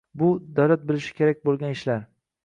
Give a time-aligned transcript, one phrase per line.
[0.19, 0.27] Bu–
[0.59, 2.01] davlat qilishi kerak bo‘lgan ishlar.